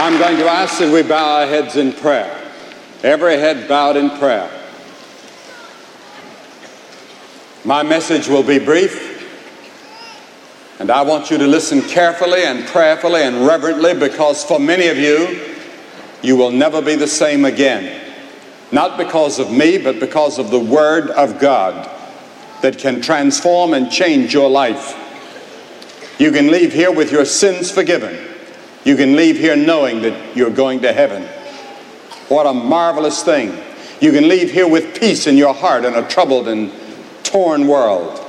[0.00, 2.32] I'm going to ask that we bow our heads in prayer.
[3.02, 4.48] Every head bowed in prayer.
[7.64, 9.18] My message will be brief,
[10.78, 14.98] and I want you to listen carefully and prayerfully and reverently because for many of
[14.98, 15.56] you,
[16.22, 18.00] you will never be the same again.
[18.70, 21.90] Not because of me, but because of the Word of God
[22.62, 24.94] that can transform and change your life.
[26.20, 28.27] You can leave here with your sins forgiven.
[28.84, 31.24] You can leave here knowing that you're going to heaven.
[32.28, 33.56] What a marvelous thing.
[34.00, 36.72] You can leave here with peace in your heart in a troubled and
[37.24, 38.24] torn world.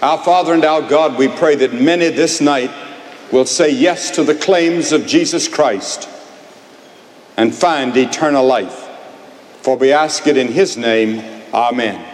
[0.00, 2.70] Our Father and our God, we pray that many this night
[3.32, 6.08] will say yes to the claims of Jesus Christ
[7.36, 8.88] and find eternal life.
[9.62, 11.42] For we ask it in His name.
[11.52, 12.07] Amen.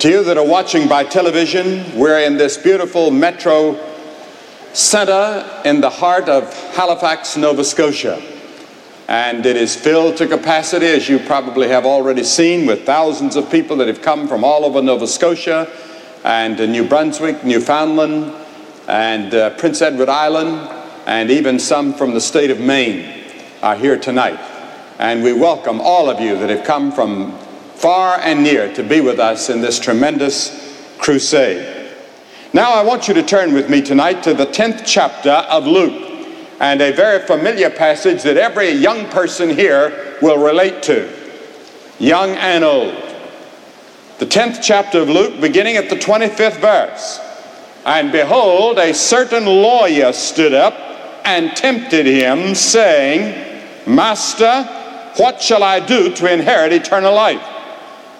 [0.00, 3.76] To you that are watching by television, we're in this beautiful metro
[4.72, 8.22] center in the heart of Halifax, Nova Scotia.
[9.08, 13.50] And it is filled to capacity, as you probably have already seen, with thousands of
[13.50, 15.68] people that have come from all over Nova Scotia
[16.22, 18.32] and New Brunswick, Newfoundland,
[18.86, 20.70] and uh, Prince Edward Island,
[21.06, 23.24] and even some from the state of Maine
[23.64, 24.38] are here tonight.
[25.00, 27.36] And we welcome all of you that have come from
[27.78, 31.94] far and near to be with us in this tremendous crusade.
[32.52, 36.04] Now, I want you to turn with me tonight to the 10th chapter of Luke,
[36.58, 41.08] and a very familiar passage that every young person here will relate to,
[42.00, 42.96] young and old.
[44.18, 47.20] The 10th chapter of Luke, beginning at the 25th verse.
[47.84, 50.74] And behold, a certain lawyer stood up
[51.24, 54.64] and tempted him, saying, Master,
[55.16, 57.57] what shall I do to inherit eternal life?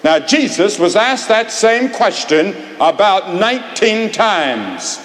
[0.03, 4.99] Now, Jesus was asked that same question about 19 times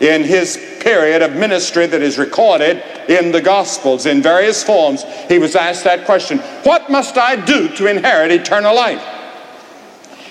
[0.00, 5.04] in his period of ministry that is recorded in the Gospels in various forms.
[5.28, 9.04] He was asked that question What must I do to inherit eternal life?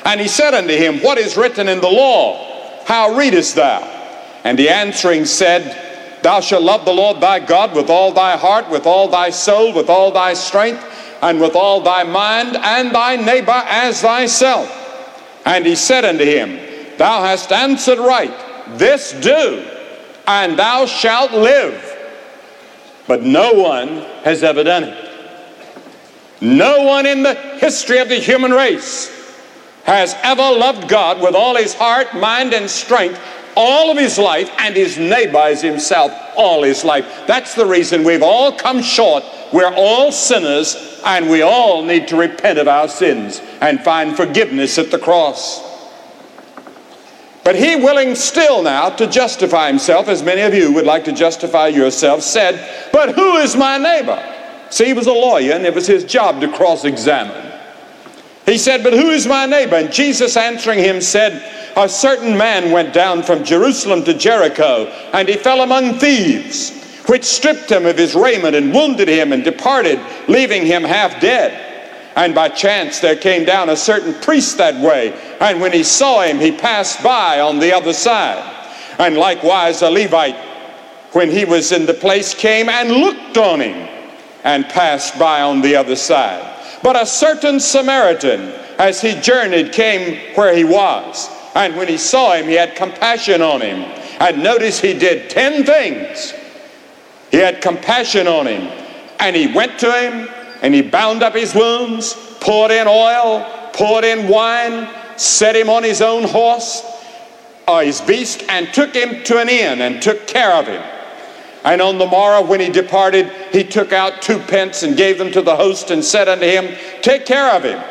[0.04, 2.84] And he said unto him, What is written in the law?
[2.86, 3.82] How readest thou?
[4.44, 8.70] And he answering said, Thou shalt love the Lord thy God with all thy heart,
[8.70, 10.95] with all thy soul, with all thy strength
[11.26, 14.70] and with all thy mind, and thy neighbor as thyself.
[15.44, 16.60] And he said unto him,
[16.98, 18.32] Thou hast answered right,
[18.78, 19.66] this do,
[20.28, 21.82] and thou shalt live.
[23.08, 25.10] But no one has ever done it.
[26.42, 29.12] No one in the history of the human race
[29.86, 33.20] has ever loved God with all his heart, mind, and strength
[33.56, 37.24] all of his life, and his neighbor as himself all his life.
[37.26, 39.24] That's the reason we've all come short.
[39.52, 44.78] We're all sinners and we all need to repent of our sins and find forgiveness
[44.80, 45.64] at the cross.
[47.44, 51.12] But he, willing still now to justify himself, as many of you would like to
[51.12, 54.20] justify yourself, said, But who is my neighbor?
[54.72, 57.54] See, he was a lawyer and it was his job to cross examine.
[58.48, 59.76] He said, But who is my neighbor?
[59.76, 65.30] And Jesus answering him said, A certain man went down from Jerusalem to Jericho, and
[65.30, 70.00] he fell among thieves which stripped him of his raiment and wounded him and departed,
[70.28, 71.62] leaving him half dead.
[72.16, 76.22] And by chance there came down a certain priest that way, and when he saw
[76.22, 78.52] him, he passed by on the other side.
[78.98, 80.38] And likewise a Levite,
[81.12, 83.90] when he was in the place, came and looked on him
[84.44, 86.54] and passed by on the other side.
[86.82, 91.30] But a certain Samaritan, as he journeyed, came where he was.
[91.56, 93.80] And when he saw him, he had compassion on him.
[94.20, 96.34] And notice he did ten things
[97.36, 98.72] he had compassion on him.
[99.20, 100.30] And he went to him
[100.62, 104.88] and he bound up his wounds, poured in oil, poured in wine,
[105.18, 106.82] set him on his own horse
[107.68, 110.82] or his beast, and took him to an inn and took care of him.
[111.66, 115.34] And on the morrow, when he departed, he took out two pence and gave them
[115.34, 117.84] to the host and said unto him, Take care of him,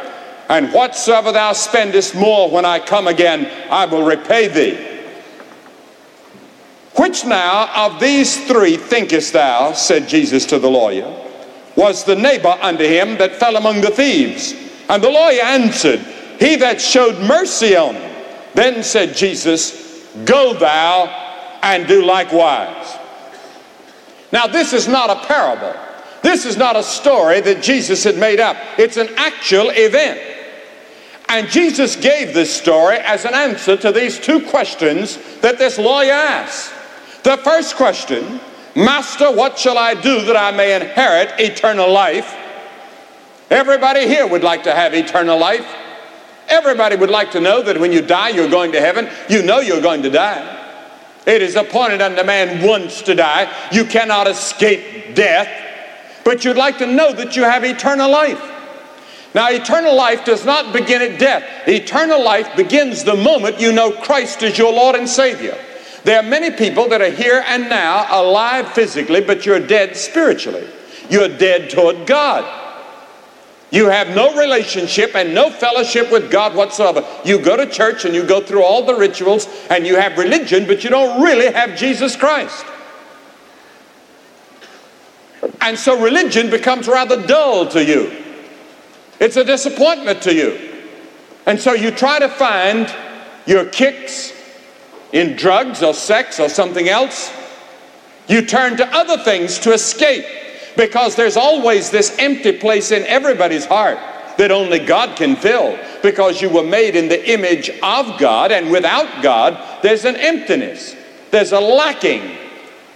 [0.48, 4.93] and whatsoever thou spendest more when I come again, I will repay thee.
[6.96, 11.12] Which now of these three thinkest thou, said Jesus to the lawyer,
[11.76, 14.54] was the neighbor unto him that fell among the thieves?
[14.88, 16.00] And the lawyer answered,
[16.38, 18.14] He that showed mercy on him.
[18.54, 21.06] Then said Jesus, Go thou
[21.62, 22.96] and do likewise.
[24.32, 25.74] Now, this is not a parable.
[26.22, 28.56] This is not a story that Jesus had made up.
[28.78, 30.20] It's an actual event.
[31.28, 36.12] And Jesus gave this story as an answer to these two questions that this lawyer
[36.12, 36.73] asked.
[37.24, 38.38] The first question,
[38.76, 42.36] Master, what shall I do that I may inherit eternal life?
[43.50, 45.66] Everybody here would like to have eternal life.
[46.48, 49.08] Everybody would like to know that when you die, you're going to heaven.
[49.30, 50.60] You know you're going to die.
[51.26, 53.50] It is appointed unto man once to die.
[53.72, 55.48] You cannot escape death.
[56.24, 58.50] But you'd like to know that you have eternal life.
[59.34, 61.66] Now, eternal life does not begin at death.
[61.66, 65.58] Eternal life begins the moment you know Christ is your Lord and Savior.
[66.04, 70.68] There are many people that are here and now alive physically, but you're dead spiritually.
[71.08, 72.62] You're dead toward God.
[73.70, 77.04] You have no relationship and no fellowship with God whatsoever.
[77.24, 80.66] You go to church and you go through all the rituals and you have religion,
[80.66, 82.64] but you don't really have Jesus Christ.
[85.60, 88.12] And so religion becomes rather dull to you.
[89.20, 90.84] It's a disappointment to you.
[91.46, 92.94] And so you try to find
[93.46, 94.33] your kicks
[95.14, 97.32] in drugs or sex or something else.
[98.28, 100.26] You turn to other things to escape
[100.76, 103.98] because there's always this empty place in everybody's heart
[104.38, 108.70] that only God can fill because you were made in the image of God, and
[108.72, 110.96] without God, there's an emptiness,
[111.30, 112.36] there's a lacking.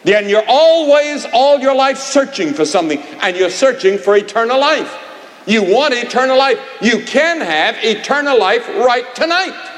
[0.02, 4.96] Then you're always, all your life, searching for something, and you're searching for eternal life.
[5.46, 6.58] You want eternal life.
[6.80, 9.77] You can have eternal life right tonight.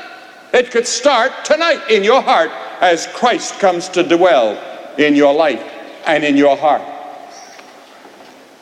[0.52, 2.50] It could start tonight in your heart
[2.80, 4.58] as Christ comes to dwell
[4.98, 5.62] in your life
[6.06, 6.82] and in your heart.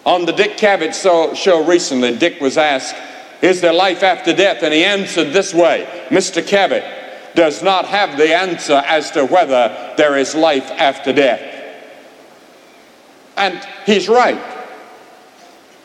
[0.04, 0.94] On the Dick Cavett
[1.36, 2.94] show recently, Dick was asked,
[3.42, 4.62] Is there life after death?
[4.62, 6.42] And he answered this way Mr.
[6.42, 11.42] Cavett does not have the answer as to whether there is life after death.
[13.36, 14.42] And he's right.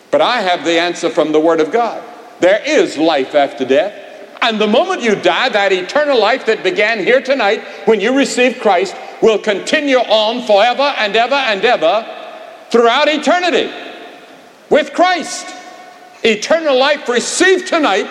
[0.09, 2.03] But I have the answer from the Word of God.
[2.39, 4.02] There is life after death.
[4.43, 8.59] And the moment you die, that eternal life that began here tonight when you received
[8.59, 12.05] Christ will continue on forever and ever and ever
[12.69, 13.71] throughout eternity
[14.69, 15.47] with Christ.
[16.25, 18.05] Eternal life received tonight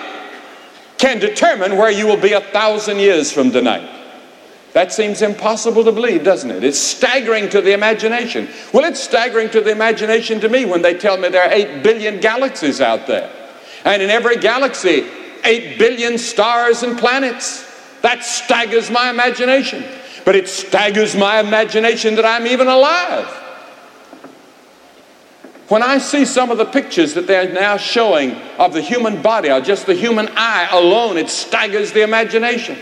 [0.97, 3.87] can determine where you will be a thousand years from tonight.
[4.73, 6.65] That seems impossible to believe, doesn't it?
[6.65, 8.49] It's staggering to the imagination.
[8.73, 11.83] Well, it's staggering to the imagination to me when they tell me there are 8
[11.83, 13.31] billion galaxies out there.
[13.85, 15.07] And in every galaxy,
[15.45, 17.69] 8 billion stars and planets.
[18.03, 19.85] That staggers my imagination.
[20.25, 23.27] But it staggers my imagination that I'm even alive.
[25.69, 29.51] When I see some of the pictures that they're now showing of the human body,
[29.51, 32.77] or just the human eye alone, it staggers the imagination.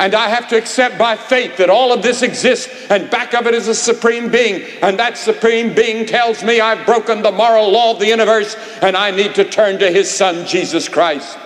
[0.00, 3.46] And I have to accept by faith that all of this exists, and back of
[3.46, 4.62] it is a supreme being.
[4.80, 8.96] And that supreme being tells me I've broken the moral law of the universe, and
[8.96, 11.38] I need to turn to his son, Jesus Christ.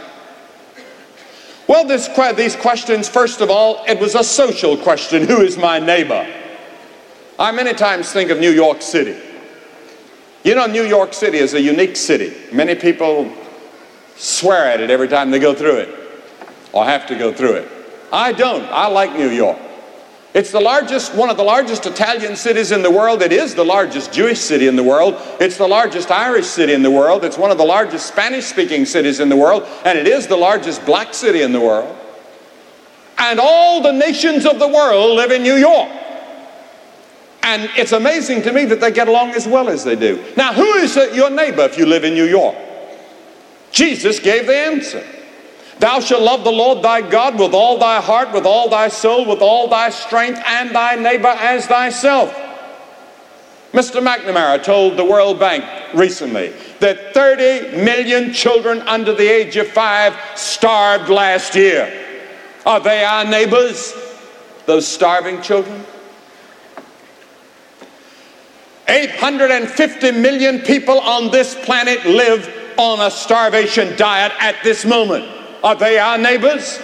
[1.66, 5.80] Well, this, these questions, first of all, it was a social question Who is my
[5.80, 6.24] neighbor?
[7.40, 9.20] I many times think of New York City.
[10.44, 12.32] You know, New York City is a unique city.
[12.52, 13.32] Many people
[14.14, 15.88] swear at it every time they go through it
[16.72, 17.83] or have to go through it.
[18.12, 18.64] I don't.
[18.64, 19.58] I like New York.
[20.34, 23.22] It's the largest, one of the largest Italian cities in the world.
[23.22, 25.14] It is the largest Jewish city in the world.
[25.40, 27.24] It's the largest Irish city in the world.
[27.24, 29.62] It's one of the largest Spanish speaking cities in the world.
[29.84, 31.96] And it is the largest black city in the world.
[33.16, 35.88] And all the nations of the world live in New York.
[37.44, 40.24] And it's amazing to me that they get along as well as they do.
[40.36, 42.56] Now, who is your neighbor if you live in New York?
[43.70, 45.06] Jesus gave the answer.
[45.78, 49.26] Thou shalt love the Lord thy God with all thy heart, with all thy soul,
[49.26, 52.32] with all thy strength, and thy neighbor as thyself.
[53.72, 54.00] Mr.
[54.00, 60.16] McNamara told the World Bank recently that 30 million children under the age of five
[60.36, 61.92] starved last year.
[62.64, 63.92] Are they our neighbors,
[64.66, 65.84] those starving children?
[68.86, 75.24] 850 million people on this planet live on a starvation diet at this moment.
[75.64, 76.78] Are they our neighbors?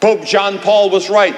[0.00, 1.34] Pope John Paul was right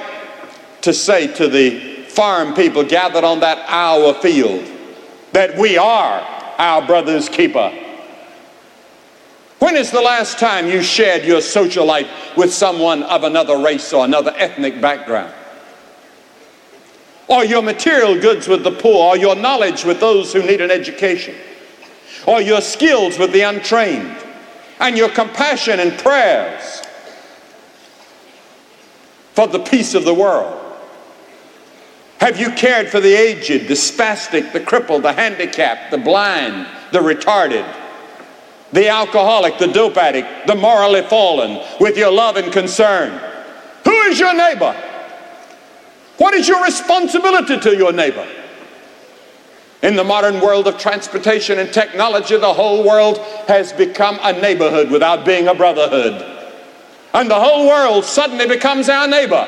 [0.81, 4.69] to say to the farm people gathered on that Iowa field
[5.31, 6.19] that we are
[6.57, 7.71] our brother's keeper.
[9.59, 13.93] When is the last time you shared your social life with someone of another race
[13.93, 15.33] or another ethnic background?
[17.31, 20.69] or your material goods with the poor, or your knowledge with those who need an
[20.69, 21.33] education,
[22.27, 24.20] or your skills with the untrained,
[24.81, 26.81] and your compassion and prayers
[29.33, 30.57] for the peace of the world?
[32.19, 36.99] Have you cared for the aged, the spastic, the crippled, the handicapped, the blind, the
[36.99, 37.65] retarded,
[38.73, 43.19] the alcoholic, the dope addict, the morally fallen with your love and concern?
[43.85, 44.75] Who is your neighbor?
[46.17, 48.27] What is your responsibility to your neighbor?
[49.81, 54.91] In the modern world of transportation and technology, the whole world has become a neighborhood
[54.91, 56.23] without being a brotherhood.
[57.13, 59.47] And the whole world suddenly becomes our neighbor.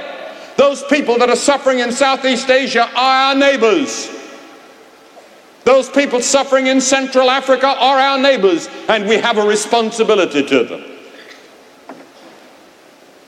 [0.57, 4.09] Those people that are suffering in Southeast Asia are our neighbors.
[5.65, 10.63] Those people suffering in Central Africa are our neighbors, and we have a responsibility to
[10.63, 10.83] them.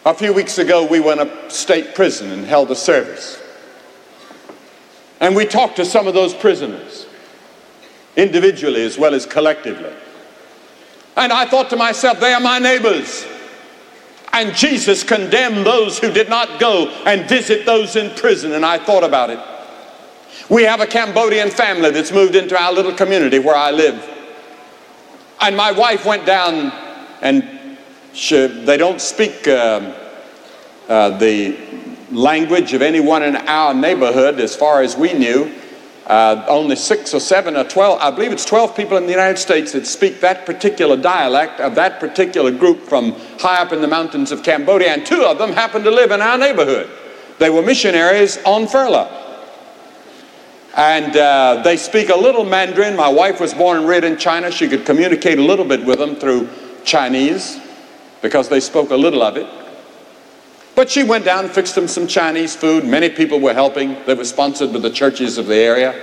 [0.05, 3.41] A few weeks ago, we went to state prison and held a service.
[5.19, 7.05] And we talked to some of those prisoners,
[8.15, 9.93] individually as well as collectively.
[11.15, 13.25] And I thought to myself, they are my neighbors.
[14.33, 18.51] And Jesus condemned those who did not go and visit those in prison.
[18.51, 19.39] And I thought about it.
[20.49, 24.11] We have a Cambodian family that's moved into our little community where I live.
[25.41, 26.71] And my wife went down,
[27.21, 27.77] and
[28.13, 29.93] she, they don't speak uh,
[30.89, 31.57] uh, the
[32.11, 35.53] language of anyone in our neighborhood as far as we knew.
[36.05, 39.39] Uh, only six or seven or 12, I believe it's 12 people in the United
[39.39, 43.87] States that speak that particular dialect of that particular group from high up in the
[43.87, 46.91] mountains of Cambodia, and two of them happen to live in our neighborhood.
[47.39, 49.09] They were missionaries on furlough.
[50.75, 52.95] And uh, they speak a little Mandarin.
[52.95, 54.51] My wife was born and reared in China.
[54.51, 56.49] She could communicate a little bit with them through
[56.83, 57.59] Chinese
[58.21, 59.47] because they spoke a little of it.
[60.75, 62.83] But she went down fixed them some Chinese food.
[62.83, 63.97] Many people were helping.
[64.05, 65.93] They were sponsored by the churches of the area.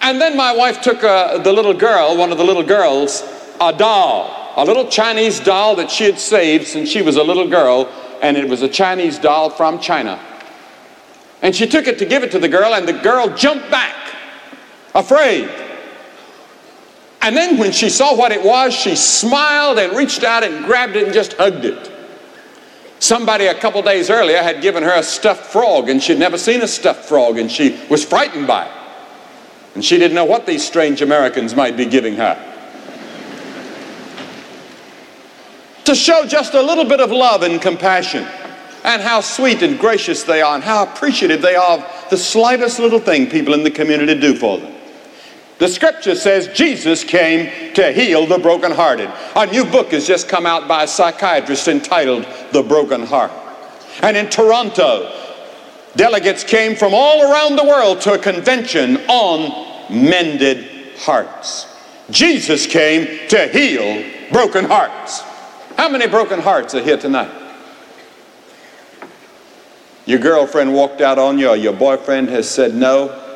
[0.00, 3.22] And then my wife took uh, the little girl, one of the little girls,
[3.60, 7.48] a doll, a little Chinese doll that she had saved since she was a little
[7.48, 7.88] girl,
[8.22, 10.18] and it was a Chinese doll from China.
[11.42, 14.14] And she took it to give it to the girl, and the girl jumped back,
[14.94, 15.48] afraid.
[17.20, 20.96] And then when she saw what it was, she smiled and reached out and grabbed
[20.96, 21.97] it and just hugged it.
[23.00, 26.62] Somebody a couple days earlier had given her a stuffed frog, and she'd never seen
[26.62, 28.72] a stuffed frog, and she was frightened by it.
[29.74, 32.44] And she didn't know what these strange Americans might be giving her.
[35.84, 38.26] To show just a little bit of love and compassion,
[38.84, 42.78] and how sweet and gracious they are, and how appreciative they are of the slightest
[42.78, 44.74] little thing people in the community do for them.
[45.58, 49.10] The scripture says Jesus came to heal the brokenhearted.
[49.34, 53.32] A new book has just come out by a psychiatrist entitled The Broken Heart.
[54.02, 55.12] And in Toronto,
[55.96, 61.66] delegates came from all around the world to a convention on mended hearts.
[62.10, 65.20] Jesus came to heal broken hearts.
[65.76, 67.30] How many broken hearts are here tonight?
[70.06, 73.27] Your girlfriend walked out on you, or your boyfriend has said no.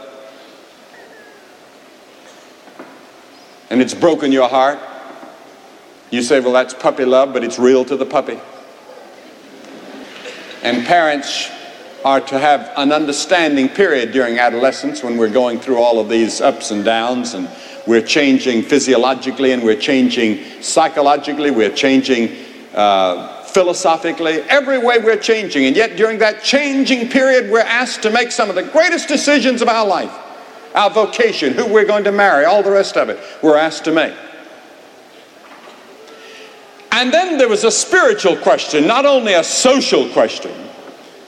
[3.73, 4.79] And it's broken your heart,
[6.11, 8.39] you say, well, that's puppy love, but it's real to the puppy.
[10.63, 11.51] And parents
[12.05, 16.43] are to have an understanding period during adolescence when we're going through all of these
[16.43, 17.49] ups and downs and
[17.87, 22.29] we're changing physiologically and we're changing psychologically, we're changing
[22.75, 25.65] uh, philosophically, every way we're changing.
[25.65, 29.63] And yet, during that changing period, we're asked to make some of the greatest decisions
[29.63, 30.22] of our life
[30.75, 33.93] our vocation, who we're going to marry, all the rest of it, we're asked to
[33.93, 34.15] make.
[36.91, 40.53] And then there was a spiritual question, not only a social question,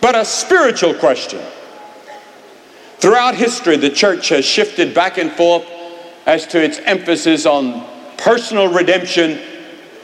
[0.01, 1.41] but a spiritual question.
[2.99, 5.65] Throughout history, the church has shifted back and forth
[6.27, 7.85] as to its emphasis on
[8.17, 9.41] personal redemption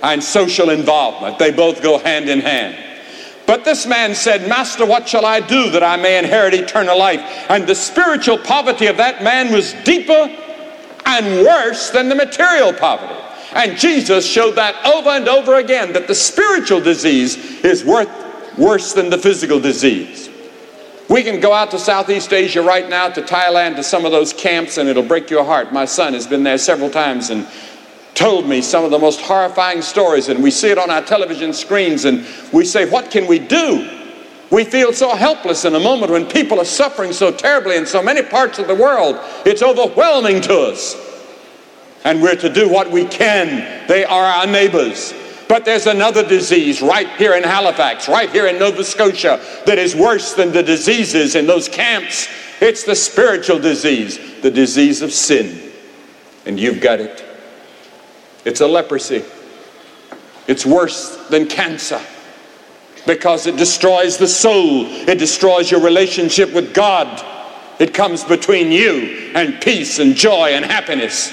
[0.03, 1.39] and social involvement.
[1.39, 2.90] They both go hand in hand.
[3.51, 7.19] But this man said, Master, what shall I do that I may inherit eternal life?
[7.51, 10.33] And the spiritual poverty of that man was deeper
[11.05, 13.13] and worse than the material poverty.
[13.53, 18.09] And Jesus showed that over and over again that the spiritual disease is worth,
[18.57, 20.31] worse than the physical disease.
[21.09, 24.33] We can go out to Southeast Asia right now, to Thailand, to some of those
[24.33, 25.73] camps, and it'll break your heart.
[25.73, 27.49] My son has been there several times, and
[28.15, 31.53] told me some of the most horrifying stories, and we see it on our television
[31.53, 33.99] screens, and we say, What can we do?
[34.51, 38.03] We feel so helpless in a moment when people are suffering so terribly in so
[38.03, 39.17] many parts of the world.
[39.47, 40.97] It's overwhelming to us.
[42.05, 43.87] And we're to do what we can.
[43.87, 45.15] They are our neighbors.
[45.49, 49.95] But there's another disease right here in Halifax, right here in Nova Scotia, that is
[49.95, 52.29] worse than the diseases in those camps.
[52.61, 55.73] It's the spiritual disease, the disease of sin.
[56.47, 57.25] And you've got it.
[58.51, 59.23] It's a leprosy.
[60.49, 62.01] It's worse than cancer
[63.07, 67.25] because it destroys the soul, it destroys your relationship with God.
[67.79, 71.33] It comes between you and peace and joy and happiness.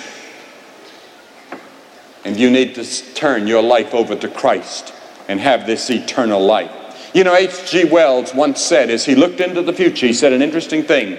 [2.23, 4.93] And you need to turn your life over to Christ
[5.27, 7.09] and have this eternal life.
[7.15, 7.85] You know, H.G.
[7.85, 11.17] Wells once said, as he looked into the future, he said an interesting thing.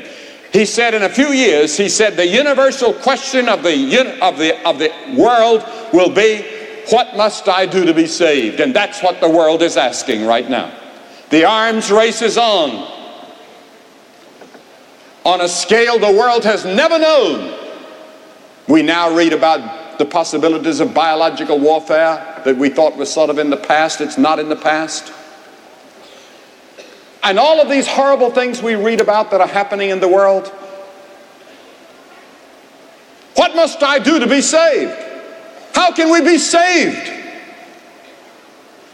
[0.52, 4.66] He said in a few years, he said, the universal question of the, of the,
[4.66, 6.42] of the world will be,
[6.90, 8.60] what must I do to be saved?
[8.60, 10.72] And that's what the world is asking right now.
[11.28, 12.70] The arms race is on.
[15.24, 17.54] On a scale the world has never known.
[18.66, 23.38] We now read about the possibilities of biological warfare that we thought was sort of
[23.38, 24.00] in the past.
[24.00, 25.12] It's not in the past.
[27.22, 30.48] And all of these horrible things we read about that are happening in the world.
[33.34, 34.96] What must I do to be saved?
[35.74, 37.14] How can we be saved?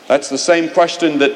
[0.07, 1.33] That's the same question that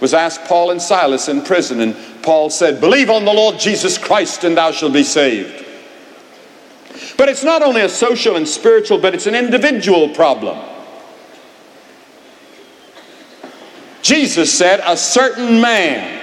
[0.00, 3.98] was asked Paul and Silas in prison, and Paul said, Believe on the Lord Jesus
[3.98, 5.64] Christ, and thou shalt be saved.
[7.16, 10.58] But it's not only a social and spiritual, but it's an individual problem.
[14.02, 16.15] Jesus said, A certain man.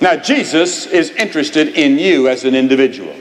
[0.00, 3.14] Now, Jesus is interested in you as an individual.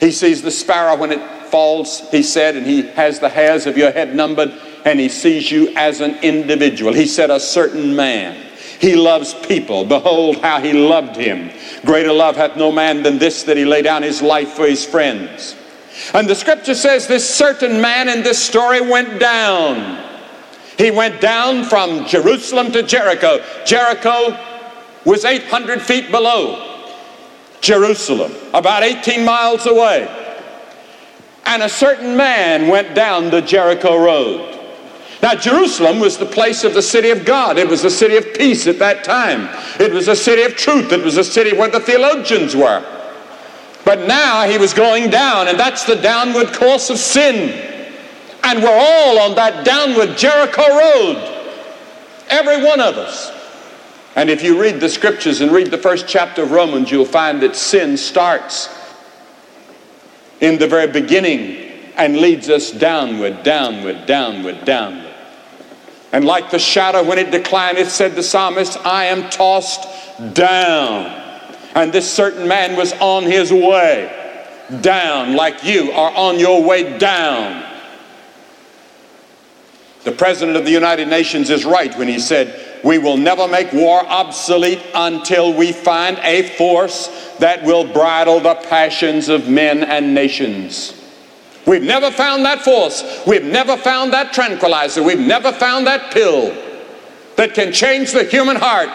[0.00, 3.78] He sees the sparrow when it falls, he said, and he has the hairs of
[3.78, 4.52] your head numbered,
[4.84, 6.92] and he sees you as an individual.
[6.92, 8.36] He said, A certain man.
[8.80, 9.84] He loves people.
[9.84, 11.50] Behold how he loved him.
[11.86, 14.84] Greater love hath no man than this, that he lay down his life for his
[14.84, 15.56] friends.
[16.12, 20.04] And the scripture says this certain man in this story went down.
[20.76, 23.44] He went down from Jerusalem to Jericho.
[23.64, 24.36] Jericho
[25.04, 26.68] was 800 feet below
[27.60, 30.08] Jerusalem, about 18 miles away.
[31.44, 34.48] And a certain man went down the Jericho road.
[35.22, 37.56] Now, Jerusalem was the place of the city of God.
[37.56, 39.48] It was a city of peace at that time.
[39.78, 40.90] It was a city of truth.
[40.92, 42.84] It was a city where the theologians were.
[43.84, 47.50] But now he was going down, and that's the downward course of sin.
[48.42, 51.28] And we're all on that downward Jericho road.
[52.28, 53.41] Every one of us.
[54.14, 57.42] And if you read the scriptures and read the first chapter of Romans, you'll find
[57.42, 58.68] that sin starts
[60.40, 61.56] in the very beginning
[61.96, 65.14] and leads us downward, downward, downward, downward.
[66.12, 69.86] And like the shadow when it declineth, said the psalmist, I am tossed
[70.34, 71.06] down.
[71.74, 74.18] And this certain man was on his way
[74.82, 77.64] down, like you are on your way down.
[80.04, 83.72] The President of the United Nations is right when he said, We will never make
[83.72, 90.14] war obsolete until we find a force that will bridle the passions of men and
[90.14, 90.98] nations.
[91.64, 93.22] We've never found that force.
[93.26, 95.02] We've never found that tranquilizer.
[95.02, 96.52] We've never found that pill
[97.36, 98.88] that can change the human heart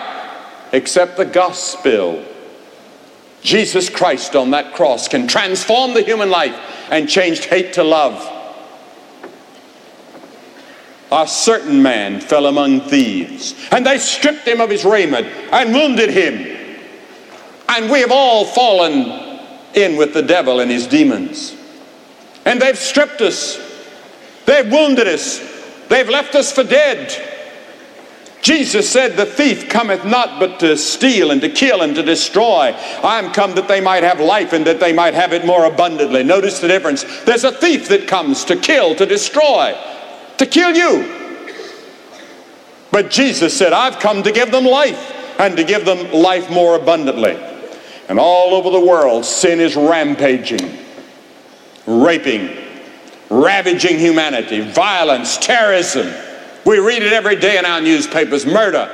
[0.73, 2.23] except the gospel.
[3.41, 6.55] Jesus Christ on that cross can transform the human life
[6.91, 8.36] and change hate to love.
[11.11, 16.09] A certain man fell among thieves, and they stripped him of his raiment and wounded
[16.09, 16.55] him.
[17.69, 19.39] And we have all fallen
[19.73, 21.55] in with the devil and his demons.
[22.45, 23.57] And they've stripped us,
[24.45, 25.39] they've wounded us,
[25.87, 27.35] they've left us for dead.
[28.41, 32.73] Jesus said, The thief cometh not but to steal and to kill and to destroy.
[33.03, 35.65] I am come that they might have life and that they might have it more
[35.65, 36.23] abundantly.
[36.23, 37.03] Notice the difference.
[37.23, 39.73] There's a thief that comes to kill, to destroy,
[40.37, 41.13] to kill you.
[42.91, 46.75] But Jesus said, I've come to give them life and to give them life more
[46.75, 47.37] abundantly.
[48.09, 50.85] And all over the world, sin is rampaging
[51.87, 52.49] raping,
[53.29, 56.13] ravaging humanity, violence, terrorism.
[56.65, 58.93] We read it every day in our newspapers murder.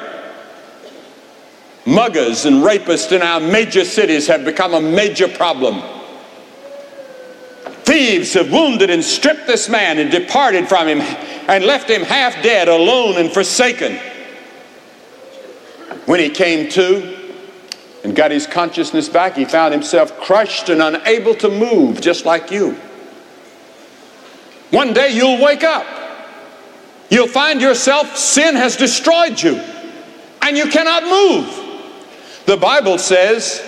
[1.86, 5.82] Muggers and rapists in our major cities have become a major problem.
[7.84, 12.42] Thieves have wounded and stripped this man and departed from him and left him half
[12.42, 14.00] dead, alone and forsaken.
[16.06, 17.24] When he came to,
[18.04, 22.52] and got his consciousness back, he found himself crushed and unable to move, just like
[22.52, 22.74] you.
[24.72, 25.86] One day you'll wake up.
[27.10, 29.56] You'll find yourself, sin has destroyed you,
[30.42, 32.44] and you cannot move.
[32.46, 33.62] The Bible says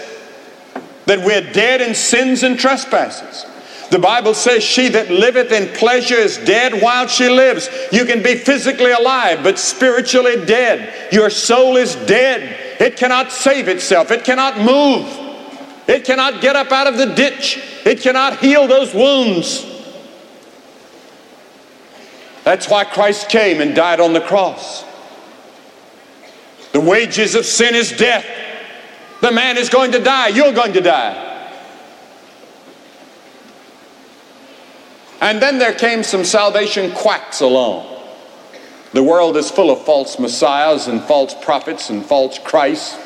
[1.05, 3.45] that we're dead in sins and trespasses.
[3.91, 7.69] The Bible says, She that liveth in pleasure is dead while she lives.
[7.91, 11.13] You can be physically alive, but spiritually dead.
[11.13, 12.81] Your soul is dead.
[12.81, 15.05] It cannot save itself, it cannot move,
[15.87, 19.71] it cannot get up out of the ditch, it cannot heal those wounds.
[22.43, 24.83] That's why Christ came and died on the cross.
[26.73, 28.25] The wages of sin is death.
[29.21, 30.27] The man is going to die.
[30.27, 31.34] You're going to die.
[35.21, 37.91] And then there came some salvation quacks along.
[38.93, 42.97] The world is full of false messiahs and false prophets and false Christs.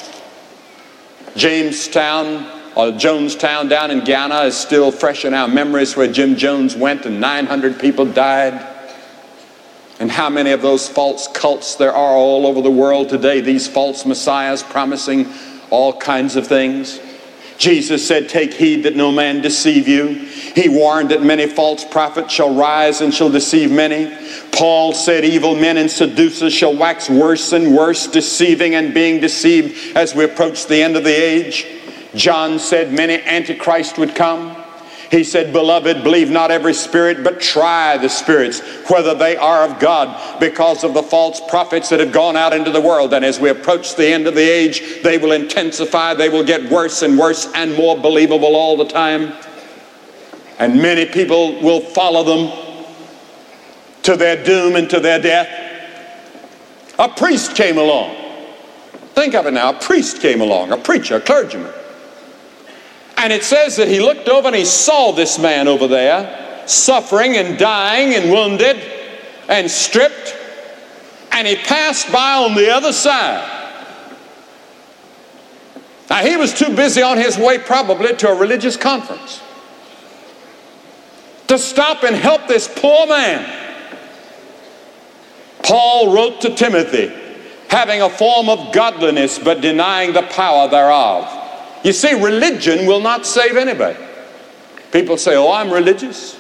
[1.36, 2.46] Jamestown
[2.76, 7.06] or Jonestown down in Guyana is still fresh in our memories where Jim Jones went
[7.06, 8.66] and 900 people died.
[10.00, 13.68] And how many of those false cults there are all over the world today, these
[13.68, 15.28] false messiahs promising
[15.70, 17.00] all kinds of things.
[17.60, 20.08] Jesus said, Take heed that no man deceive you.
[20.56, 24.16] He warned that many false prophets shall rise and shall deceive many.
[24.54, 29.96] Paul said, Evil men and seducers shall wax worse and worse, deceiving and being deceived
[29.98, 31.68] as we approach the end of the age.
[32.16, 34.59] John said, Many antichrist would come.
[35.12, 39.80] He said, Beloved, believe not every spirit, but try the spirits, whether they are of
[39.80, 43.14] God, because of the false prophets that have gone out into the world.
[43.14, 46.70] And as we approach the end of the age, they will intensify, they will get
[46.70, 49.34] worse and worse and more believable all the time.
[50.60, 52.52] And many people will follow them
[54.04, 55.50] to their doom and to their death.
[57.00, 58.16] A priest came along.
[59.16, 61.74] Think of it now a priest came along, a preacher, a clergyman.
[63.20, 67.36] And it says that he looked over and he saw this man over there suffering
[67.36, 68.82] and dying and wounded
[69.50, 70.36] and stripped.
[71.34, 73.58] And he passed by on the other side.
[76.10, 79.42] Now, he was too busy on his way, probably, to a religious conference
[81.48, 83.44] to stop and help this poor man.
[85.64, 87.12] Paul wrote to Timothy,
[87.70, 91.39] having a form of godliness but denying the power thereof.
[91.84, 93.98] You see, religion will not save anybody.
[94.92, 96.38] People say, Oh, I'm religious.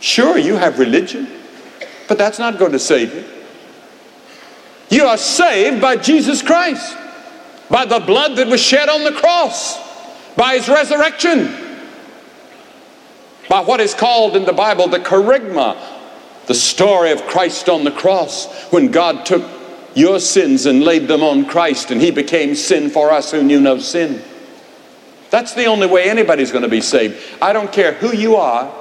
[0.00, 1.28] Sure, you have religion,
[2.06, 3.24] but that's not going to save you.
[4.90, 6.96] You are saved by Jesus Christ,
[7.68, 9.76] by the blood that was shed on the cross,
[10.34, 11.52] by his resurrection,
[13.48, 15.76] by what is called in the Bible the kerygma,
[16.46, 19.44] the story of Christ on the cross, when God took
[19.94, 23.60] your sins and laid them on Christ, and he became sin for us who knew
[23.60, 24.22] no sin.
[25.30, 27.22] That's the only way anybody's going to be saved.
[27.42, 28.74] I don't care who you are,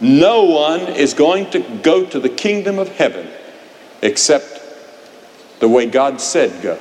[0.00, 3.28] no one is going to go to the kingdom of heaven
[4.02, 4.60] except
[5.60, 6.78] the way God said go.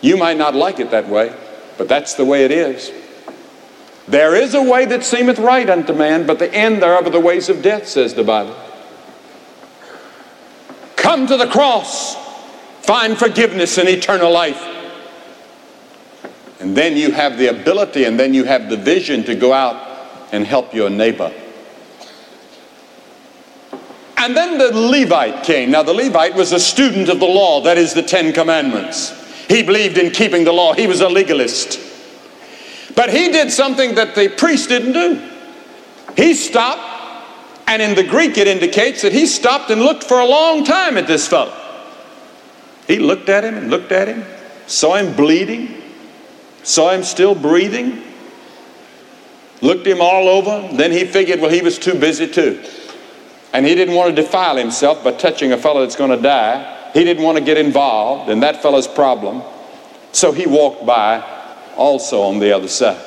[0.00, 1.34] You might not like it that way,
[1.76, 2.92] but that's the way it is.
[4.08, 7.20] There is a way that seemeth right unto man, but the end thereof are the
[7.20, 8.56] ways of death, says the Bible.
[10.96, 12.16] Come to the cross,
[12.82, 14.79] find forgiveness and eternal life.
[16.60, 20.08] And then you have the ability and then you have the vision to go out
[20.30, 21.32] and help your neighbor.
[24.18, 25.70] And then the Levite came.
[25.70, 29.16] Now, the Levite was a student of the law, that is the Ten Commandments.
[29.48, 31.80] He believed in keeping the law, he was a legalist.
[32.94, 35.26] But he did something that the priest didn't do.
[36.16, 36.82] He stopped,
[37.66, 40.98] and in the Greek it indicates that he stopped and looked for a long time
[40.98, 41.56] at this fellow.
[42.86, 44.22] He looked at him and looked at him,
[44.66, 45.79] saw him bleeding,
[46.62, 48.02] saw him still breathing,
[49.60, 50.68] looked him all over.
[50.76, 52.62] Then he figured, well, he was too busy too.
[53.52, 56.90] And he didn't want to defile himself by touching a fellow that's going to die.
[56.92, 59.42] He didn't want to get involved in that fellow's problem.
[60.12, 61.24] So he walked by
[61.76, 63.00] also on the other side.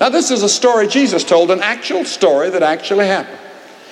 [0.00, 3.38] Now, this is a story Jesus told, an actual story that actually happened.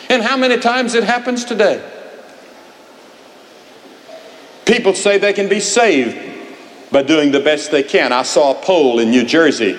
[0.09, 1.89] And how many times it happens today?
[4.65, 6.30] People say they can be saved
[6.91, 8.13] by doing the best they can.
[8.13, 9.79] I saw a poll in New Jersey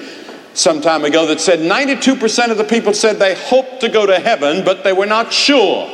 [0.54, 4.20] some time ago that said 92% of the people said they hoped to go to
[4.20, 5.90] heaven, but they were not sure.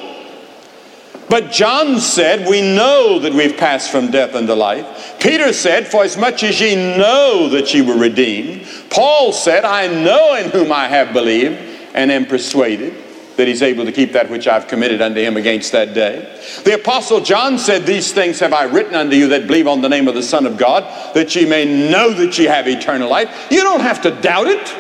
[1.30, 5.18] But John said, We know that we've passed from death unto life.
[5.20, 8.66] Peter said, For as much as ye know that ye were redeemed.
[8.90, 11.58] Paul said, I know in whom I have believed
[11.94, 12.94] and am persuaded
[13.38, 16.42] that he's able to keep that which I've committed unto him against that day.
[16.66, 19.90] The apostle John said, These things have I written unto you that believe on the
[19.90, 23.48] name of the Son of God, that ye may know that ye have eternal life.
[23.50, 24.76] You don't have to doubt it.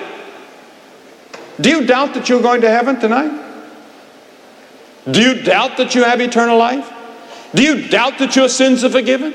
[1.61, 3.45] Do you doubt that you're going to heaven tonight?
[5.09, 6.91] Do you doubt that you have eternal life?
[7.55, 9.33] Do you doubt that your sins are forgiven?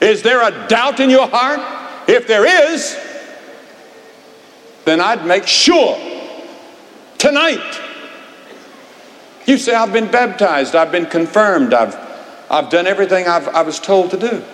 [0.00, 1.60] Is there a doubt in your heart?
[2.08, 2.96] If there is,
[4.84, 5.96] then I'd make sure
[7.18, 7.80] tonight
[9.46, 11.96] you say, I've been baptized, I've been confirmed, I've,
[12.50, 14.44] I've done everything I've, I was told to do.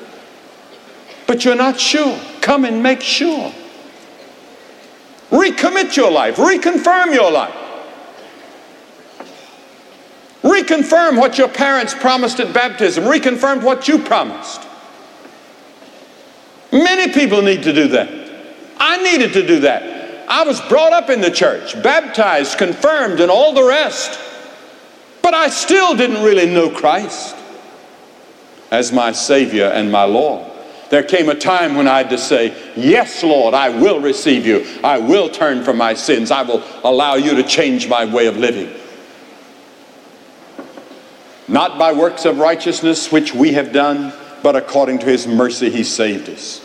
[1.26, 2.18] But you're not sure.
[2.40, 3.52] Come and make sure.
[5.30, 7.54] Recommit your life, reconfirm your life.
[10.42, 14.62] Reconfirm what your parents promised at baptism, reconfirm what you promised.
[16.72, 18.08] Many people need to do that.
[18.78, 20.26] I needed to do that.
[20.28, 24.18] I was brought up in the church, baptized, confirmed, and all the rest.
[25.28, 27.36] But I still didn't really know Christ
[28.70, 30.50] as my Savior and my Lord.
[30.88, 34.64] There came a time when I had to say, Yes, Lord, I will receive you.
[34.82, 36.30] I will turn from my sins.
[36.30, 38.74] I will allow you to change my way of living.
[41.46, 45.84] Not by works of righteousness which we have done, but according to his mercy he
[45.84, 46.64] saved us.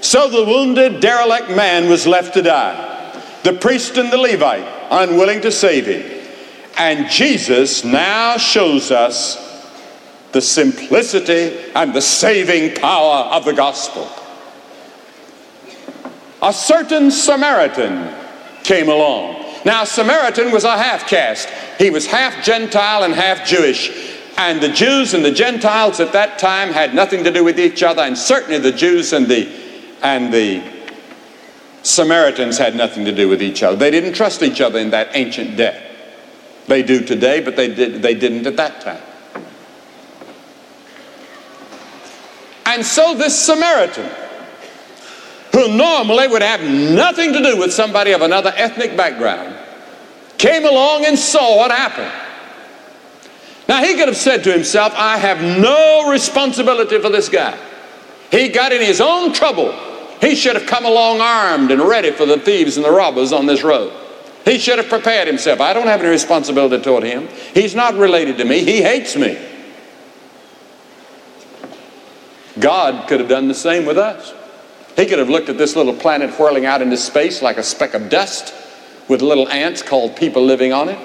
[0.00, 3.20] So the wounded, derelict man was left to die.
[3.42, 6.15] The priest and the Levite unwilling to save him.
[6.76, 9.42] And Jesus now shows us
[10.32, 14.08] the simplicity and the saving power of the gospel.
[16.42, 18.14] A certain Samaritan
[18.62, 19.44] came along.
[19.64, 21.48] Now, Samaritan was a half caste.
[21.78, 24.14] He was half Gentile and half Jewish.
[24.36, 27.82] And the Jews and the Gentiles at that time had nothing to do with each
[27.82, 29.50] other, and certainly the Jews and the,
[30.02, 30.62] and the
[31.82, 33.76] Samaritans had nothing to do with each other.
[33.76, 35.85] They didn't trust each other in that ancient day.
[36.66, 39.02] They do today, but they, did, they didn't at that time.
[42.66, 44.10] And so this Samaritan,
[45.52, 49.56] who normally would have nothing to do with somebody of another ethnic background,
[50.36, 52.12] came along and saw what happened.
[53.68, 57.56] Now he could have said to himself, I have no responsibility for this guy.
[58.30, 59.72] He got in his own trouble.
[60.20, 63.46] He should have come along armed and ready for the thieves and the robbers on
[63.46, 63.92] this road.
[64.46, 65.60] He should have prepared himself.
[65.60, 67.28] I don't have any responsibility toward him.
[67.52, 68.64] He's not related to me.
[68.64, 69.36] He hates me.
[72.60, 74.32] God could have done the same with us.
[74.94, 77.92] He could have looked at this little planet whirling out into space like a speck
[77.92, 78.54] of dust
[79.08, 80.98] with little ants called people living on it,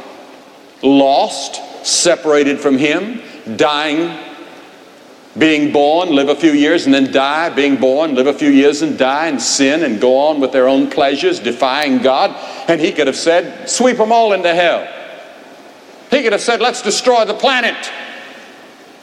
[0.84, 3.22] lost, separated from Him,
[3.58, 4.18] dying,
[5.38, 8.82] being born, live a few years and then die, being born, live a few years
[8.82, 12.36] and die and sin and go on with their own pleasures, defying God.
[12.68, 14.88] And He could have said, sweep them all into hell.
[16.10, 17.90] He could have said, let's destroy the planet.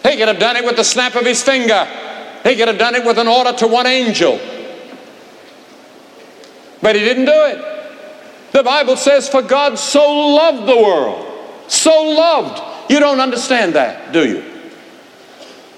[0.02, 1.86] He could have done it with the snap of his finger.
[2.44, 4.38] He could have done it with an order to one angel.
[6.82, 8.52] But he didn't do it.
[8.52, 11.26] The Bible says, For God so loved the world,
[11.68, 12.90] so loved.
[12.90, 14.57] You don't understand that, do you?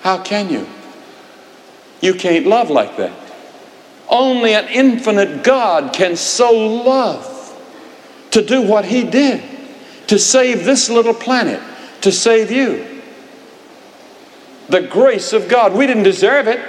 [0.03, 0.67] How can you?
[2.01, 3.13] You can't love like that.
[4.09, 7.37] Only an infinite God can so love
[8.31, 9.43] to do what He did,
[10.09, 11.61] to save this little planet,
[12.01, 12.91] to save you
[14.71, 15.75] the grace of God.
[15.75, 16.61] We didn't deserve it.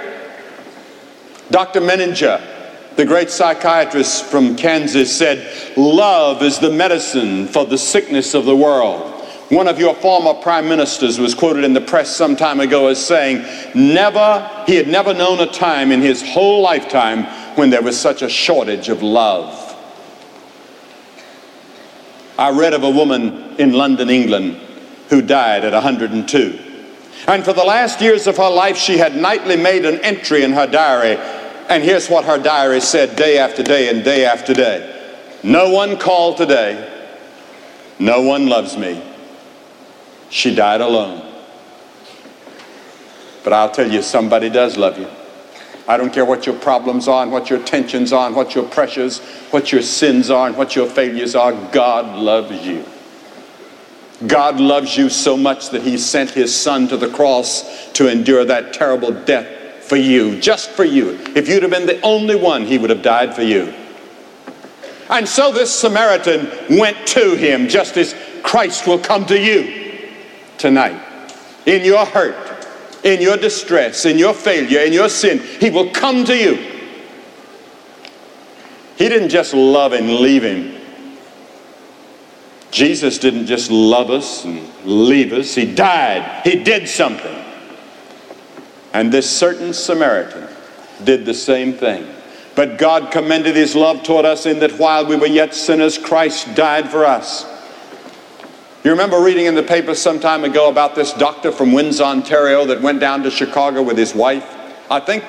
[1.50, 1.80] Dr.
[1.80, 8.44] Menninger, the great psychiatrist from Kansas, said, Love is the medicine for the sickness of
[8.44, 9.11] the world.
[9.52, 13.06] One of your former prime ministers was quoted in the press some time ago as
[13.06, 17.24] saying, Never, he had never known a time in his whole lifetime
[17.56, 19.76] when there was such a shortage of love.
[22.38, 24.58] I read of a woman in London, England,
[25.10, 26.58] who died at 102.
[27.28, 30.54] And for the last years of her life, she had nightly made an entry in
[30.54, 31.18] her diary.
[31.68, 35.12] And here's what her diary said day after day and day after day
[35.42, 36.88] No one called today.
[37.98, 39.10] No one loves me.
[40.32, 41.22] She died alone.
[43.44, 45.06] But I'll tell you, somebody does love you.
[45.86, 48.64] I don't care what your problems are and what your tensions are and what your
[48.64, 49.18] pressures,
[49.50, 51.52] what your sins are and what your failures are.
[51.70, 52.82] God loves you.
[54.26, 58.46] God loves you so much that he sent his son to the cross to endure
[58.46, 61.18] that terrible death for you, just for you.
[61.36, 63.74] If you'd have been the only one, he would have died for you.
[65.10, 69.81] And so this Samaritan went to him just as Christ will come to you
[70.62, 71.00] tonight.
[71.66, 72.66] In your hurt,
[73.04, 76.54] in your distress, in your failure, in your sin, he will come to you.
[78.96, 80.80] He didn't just love and leave him.
[82.72, 86.40] Jesus didn't just love us and leave us, He died.
[86.42, 87.44] He did something.
[88.94, 90.48] And this certain Samaritan
[91.04, 92.06] did the same thing.
[92.54, 96.54] But God commended His love toward us in that while we were yet sinners, Christ
[96.54, 97.44] died for us.
[98.84, 102.64] You remember reading in the paper some time ago about this doctor from Windsor, Ontario
[102.66, 104.44] that went down to Chicago with his wife?
[104.90, 105.22] I think,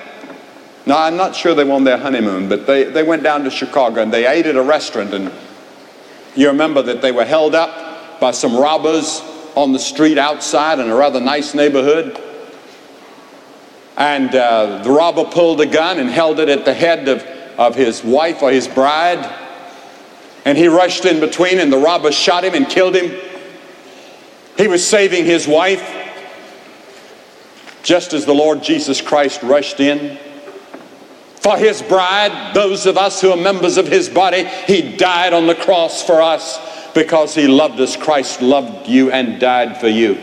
[0.88, 3.52] no, I'm not sure they were on their honeymoon, but they, they went down to
[3.52, 5.32] Chicago and they ate at a restaurant and
[6.36, 9.22] you remember that they were held up by some robbers
[9.56, 12.20] on the street outside in a rather nice neighborhood.
[13.98, 17.22] And uh, the robber pulled a gun and held it at the head of,
[17.60, 19.32] of his wife or his bride.
[20.44, 23.33] And he rushed in between, and the robber shot him and killed him.
[24.58, 25.84] He was saving his wife,
[27.84, 30.18] just as the Lord Jesus Christ rushed in
[31.44, 34.46] for his bride, those of us who are members of his body.
[34.66, 36.58] He died on the cross for us
[36.94, 37.98] because he loved us.
[37.98, 40.18] Christ loved you and died for you.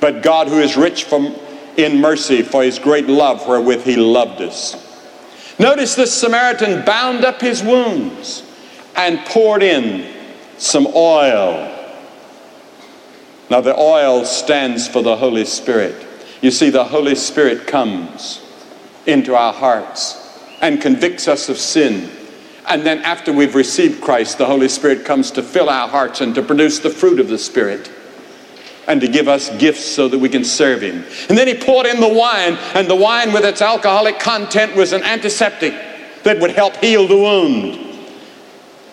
[0.00, 1.36] But God, who is rich from
[1.76, 4.82] in mercy for his great love wherewith he loved us.
[5.60, 8.42] Notice this Samaritan bound up his wounds
[8.96, 10.12] and poured in
[10.58, 11.75] some oil.
[13.48, 16.04] Now, the oil stands for the Holy Spirit.
[16.40, 18.42] You see, the Holy Spirit comes
[19.06, 20.22] into our hearts
[20.60, 22.10] and convicts us of sin.
[22.68, 26.34] And then, after we've received Christ, the Holy Spirit comes to fill our hearts and
[26.34, 27.90] to produce the fruit of the Spirit
[28.88, 31.04] and to give us gifts so that we can serve Him.
[31.28, 34.92] And then He poured in the wine, and the wine with its alcoholic content was
[34.92, 35.72] an antiseptic
[36.24, 37.78] that would help heal the wound.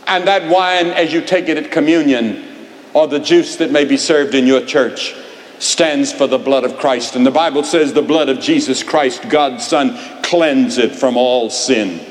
[0.05, 2.52] And that wine, as you take it at communion,
[2.93, 5.15] or the juice that may be served in your church,
[5.59, 7.15] stands for the blood of Christ.
[7.15, 12.05] And the Bible says the blood of Jesus Christ, God's Son, cleanseth from all sin.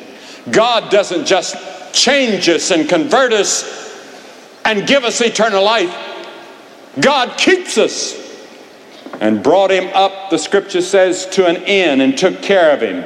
[0.50, 1.54] God doesn't just
[1.94, 3.80] change us and convert us
[4.64, 5.94] and give us eternal life.
[7.00, 8.18] God keeps us
[9.20, 13.04] and brought him up, the scripture says, to an inn and took care of him.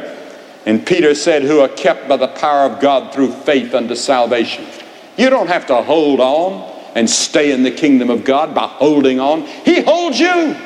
[0.65, 4.67] And Peter said, Who are kept by the power of God through faith unto salvation.
[5.17, 9.21] You don't have to hold on and stay in the kingdom of God by holding
[9.21, 9.43] on.
[9.43, 10.57] He holds you,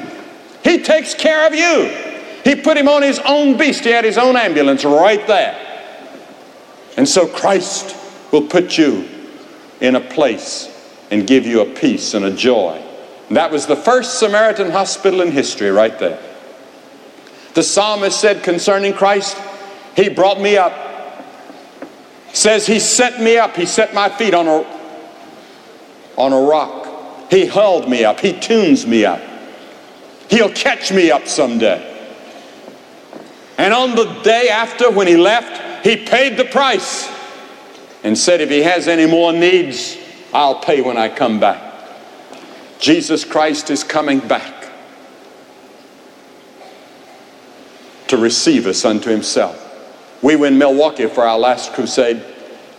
[0.62, 2.06] He takes care of you.
[2.44, 5.66] He put him on his own beast, he had his own ambulance right there.
[6.96, 7.94] And so Christ
[8.32, 9.06] will put you
[9.80, 10.68] in a place
[11.10, 12.82] and give you a peace and a joy.
[13.28, 16.20] And that was the first Samaritan hospital in history, right there.
[17.54, 19.36] The psalmist said concerning Christ,
[19.96, 20.72] He brought me up.
[22.32, 24.79] Says He set me up, He set my feet on a
[26.20, 27.30] on a rock.
[27.30, 28.20] He held me up.
[28.20, 29.20] He tunes me up.
[30.28, 31.86] He'll catch me up someday.
[33.56, 37.10] And on the day after, when he left, he paid the price
[38.04, 39.96] and said, If he has any more needs,
[40.32, 41.66] I'll pay when I come back.
[42.78, 44.68] Jesus Christ is coming back
[48.08, 49.56] to receive us unto himself.
[50.22, 52.22] We were in Milwaukee for our last crusade.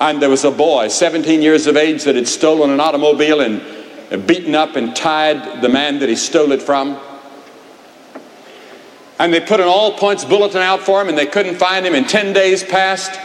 [0.02, 4.26] And there was a boy, 17 years of age, that had stolen an automobile and
[4.26, 7.00] beaten up and tied the man that he stole it from.
[9.20, 11.94] And they put an all points bulletin out for him and they couldn't find him.
[11.94, 13.20] And 10 days passed.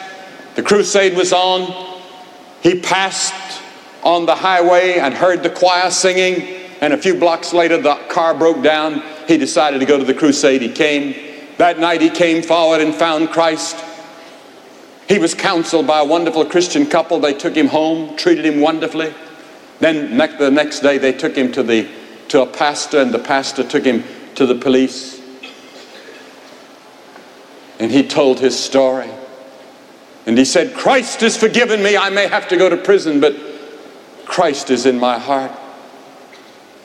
[0.55, 1.97] The crusade was on.
[2.61, 3.63] He passed
[4.03, 6.43] on the highway and heard the choir singing.
[6.83, 9.03] And a few blocks later, the car broke down.
[9.27, 10.61] He decided to go to the crusade.
[10.61, 11.15] He came.
[11.57, 13.83] That night, he came forward and found Christ.
[15.09, 17.21] He was counseled by a wonderful Christian couple.
[17.21, 19.15] They took him home, treated him wonderfully.
[19.79, 21.89] Then the next day they took him to, the,
[22.29, 25.21] to a pastor, and the pastor took him to the police.
[27.79, 29.11] And he told his story.
[30.27, 31.97] And he said, Christ has forgiven me.
[31.97, 33.37] I may have to go to prison, but
[34.25, 35.53] Christ is in my heart.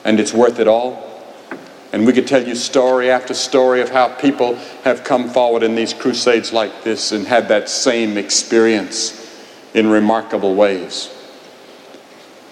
[0.04, 1.11] And it's worth it all.
[1.94, 5.76] And we could tell you story after story of how people have come forward in
[5.76, 9.18] these crusades like this and had that same experience
[9.74, 11.14] in remarkable ways.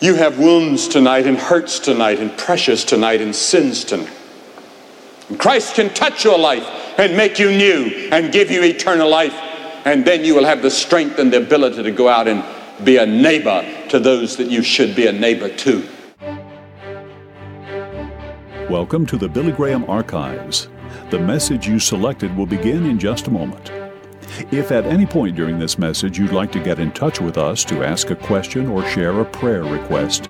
[0.02, 4.14] You have wounds tonight and hurts tonight and pressures tonight and sins tonight.
[5.30, 6.66] And Christ can touch your life
[6.98, 9.34] and make you new and give you eternal life.
[9.86, 12.44] And then you will have the strength and the ability to go out and
[12.84, 15.88] be a neighbor to those that you should be a neighbor to.
[18.70, 20.70] Welcome to the Billy Graham Archives.
[21.10, 23.72] The message you selected will begin in just a moment.
[24.52, 27.66] If at any point during this message you'd like to get in touch with us
[27.66, 30.30] to ask a question or share a prayer request,